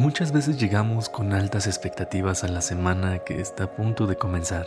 [0.00, 4.64] Muchas veces llegamos con altas expectativas a la semana que está a punto de comenzar.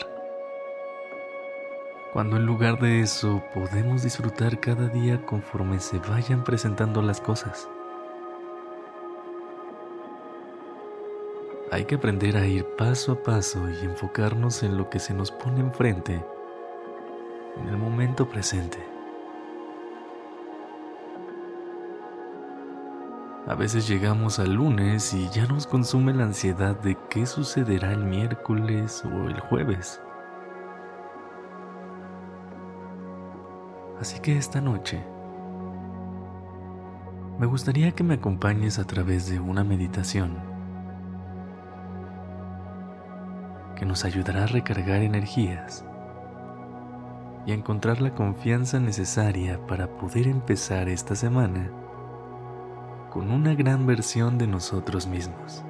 [2.14, 7.68] Cuando en lugar de eso podemos disfrutar cada día conforme se vayan presentando las cosas.
[11.72, 15.32] Hay que aprender a ir paso a paso y enfocarnos en lo que se nos
[15.32, 16.24] pone enfrente
[17.60, 18.93] en el momento presente.
[23.54, 28.04] A veces llegamos al lunes y ya nos consume la ansiedad de qué sucederá el
[28.04, 30.02] miércoles o el jueves.
[34.02, 35.06] Así que esta noche
[37.38, 40.40] me gustaría que me acompañes a través de una meditación
[43.76, 45.86] que nos ayudará a recargar energías
[47.46, 51.70] y a encontrar la confianza necesaria para poder empezar esta semana
[53.14, 55.64] con una gran versión de nosotros mismos.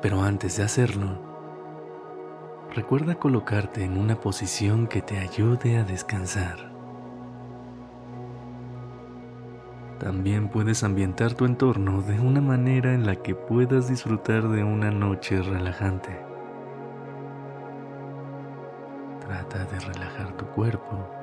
[0.00, 1.18] Pero antes de hacerlo,
[2.74, 6.72] recuerda colocarte en una posición que te ayude a descansar.
[9.98, 14.90] También puedes ambientar tu entorno de una manera en la que puedas disfrutar de una
[14.90, 16.18] noche relajante.
[19.20, 21.17] Trata de relajar tu cuerpo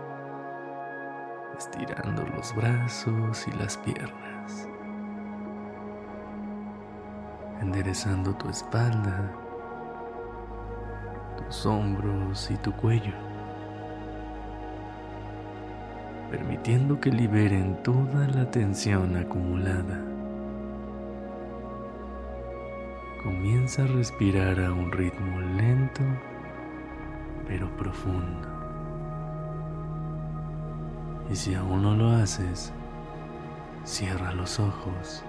[1.58, 4.68] estirando los brazos y las piernas,
[7.62, 9.32] enderezando tu espalda,
[11.38, 13.14] tus hombros y tu cuello,
[16.30, 20.02] permitiendo que liberen toda la tensión acumulada.
[23.24, 26.04] Comienza a respirar a un ritmo lento
[27.48, 28.55] pero profundo.
[31.30, 32.72] Y si aún no lo haces,
[33.84, 35.24] cierra los ojos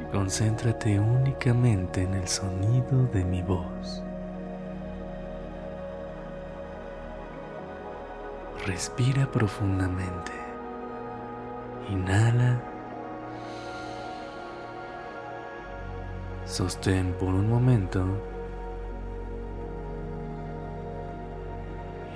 [0.00, 4.02] y concéntrate únicamente en el sonido de mi voz.
[8.66, 10.32] Respira profundamente.
[11.88, 12.60] Inhala.
[16.44, 18.04] Sostén por un momento.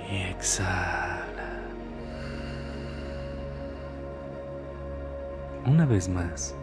[0.09, 1.20] Y exhala.
[5.65, 6.55] Una vez más,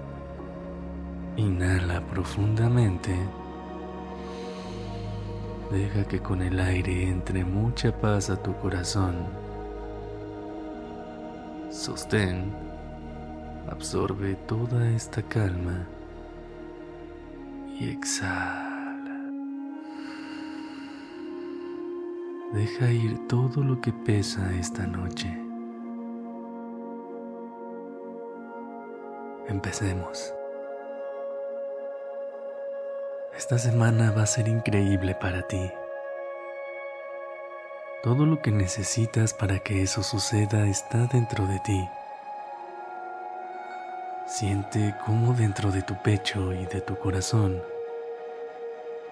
[1.37, 3.17] inhala profundamente.
[5.71, 9.15] Deja que con el aire entre mucha paz a tu corazón.
[11.71, 12.53] Sostén,
[13.71, 15.87] absorbe toda esta calma
[17.79, 19.31] y exhala.
[22.53, 25.48] Deja ir todo lo que pesa esta noche.
[29.49, 30.35] Empecemos.
[33.35, 35.73] Esta semana va a ser increíble para ti.
[38.03, 41.89] Todo lo que necesitas para que eso suceda está dentro de ti.
[44.27, 47.63] Siente cómo dentro de tu pecho y de tu corazón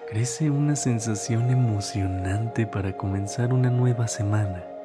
[0.07, 4.76] crece una sensación emocionante para comenzar una nueva semana.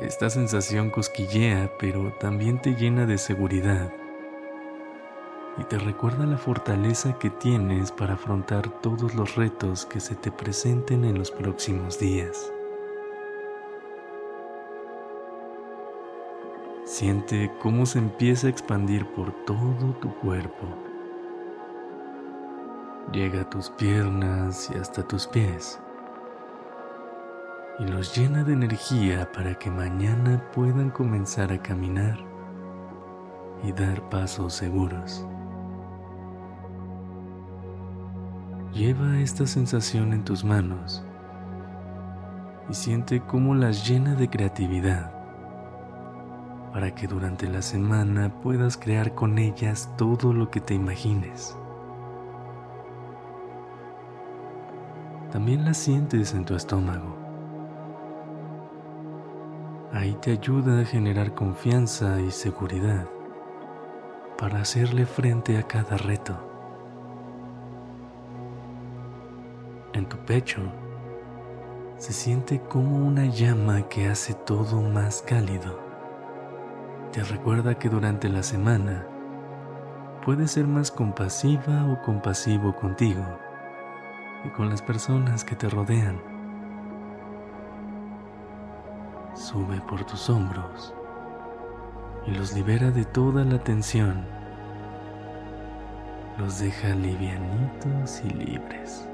[0.00, 3.90] Esta sensación cosquillea, pero también te llena de seguridad
[5.56, 10.30] y te recuerda la fortaleza que tienes para afrontar todos los retos que se te
[10.30, 12.52] presenten en los próximos días.
[16.84, 20.66] Siente cómo se empieza a expandir por todo tu cuerpo.
[23.12, 25.80] Llega a tus piernas y hasta tus pies
[27.78, 32.18] y los llena de energía para que mañana puedan comenzar a caminar
[33.62, 35.26] y dar pasos seguros.
[38.72, 41.04] Lleva esta sensación en tus manos
[42.70, 45.12] y siente cómo las llena de creatividad
[46.72, 51.56] para que durante la semana puedas crear con ellas todo lo que te imagines.
[55.30, 57.25] También las sientes en tu estómago
[59.96, 63.08] Ahí te ayuda a generar confianza y seguridad
[64.36, 66.36] para hacerle frente a cada reto.
[69.94, 70.60] En tu pecho
[71.96, 75.80] se siente como una llama que hace todo más cálido.
[77.12, 79.06] Te recuerda que durante la semana
[80.26, 83.24] puedes ser más compasiva o compasivo contigo
[84.44, 86.35] y con las personas que te rodean.
[89.36, 90.94] Sube por tus hombros
[92.26, 94.24] y los libera de toda la tensión.
[96.38, 99.06] Los deja livianitos y libres.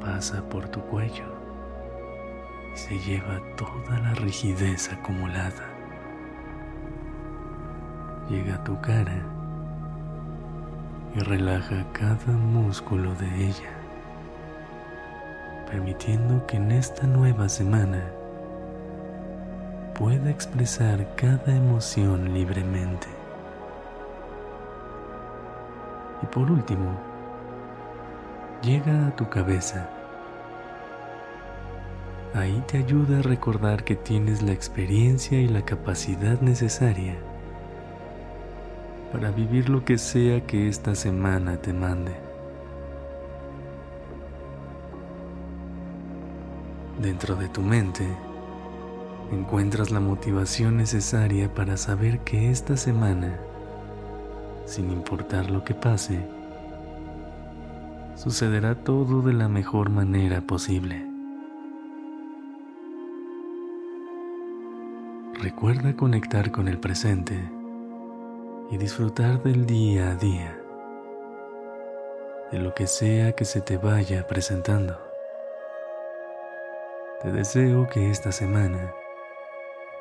[0.00, 1.26] Pasa por tu cuello
[2.74, 5.64] y se lleva toda la rigidez acumulada.
[8.28, 9.22] Llega a tu cara
[11.14, 13.77] y relaja cada músculo de ella,
[15.70, 18.02] permitiendo que en esta nueva semana
[19.94, 23.06] pueda expresar cada emoción libremente.
[26.22, 26.98] Y por último,
[28.62, 29.90] llega a tu cabeza.
[32.34, 37.16] Ahí te ayuda a recordar que tienes la experiencia y la capacidad necesaria
[39.12, 42.27] para vivir lo que sea que esta semana te mande.
[46.98, 48.04] Dentro de tu mente,
[49.30, 53.38] encuentras la motivación necesaria para saber que esta semana,
[54.66, 56.26] sin importar lo que pase,
[58.16, 61.06] sucederá todo de la mejor manera posible.
[65.40, 67.48] Recuerda conectar con el presente
[68.72, 70.60] y disfrutar del día a día,
[72.50, 75.07] de lo que sea que se te vaya presentando.
[77.20, 78.94] Te deseo que esta semana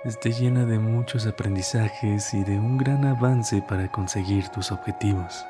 [0.05, 5.43] esté llena de muchos aprendizajes y de un gran avance para conseguir tus objetivos.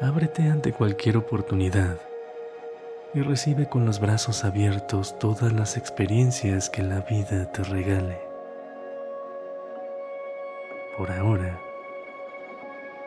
[0.00, 1.96] Ábrete ante cualquier oportunidad
[3.12, 8.20] y recibe con los brazos abiertos todas las experiencias que la vida te regale.
[10.96, 11.60] Por ahora,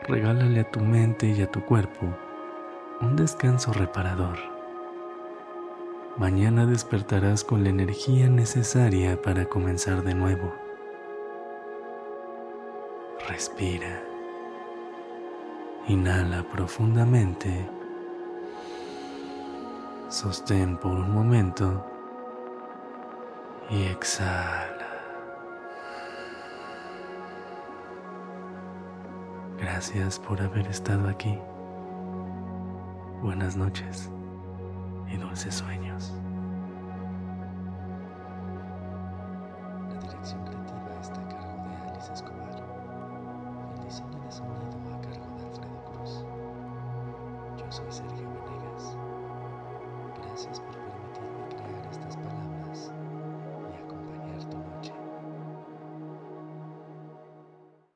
[0.02, 2.06] regálale a tu mente y a tu cuerpo
[3.00, 4.55] un descanso reparador
[6.18, 10.50] Mañana despertarás con la energía necesaria para comenzar de nuevo.
[13.28, 14.02] Respira.
[15.88, 17.68] Inhala profundamente.
[20.08, 21.84] Sostén por un momento
[23.68, 24.88] y exhala.
[29.58, 31.38] Gracias por haber estado aquí.
[33.20, 34.10] Buenas noches
[35.16, 36.12] dulces sueños.
[39.92, 42.66] La dirección creativa está a cargo de Alice Escobar
[43.76, 46.24] el diseño de sonido a cargo de Alfredo Cruz.
[47.58, 48.25] Yo soy Sergio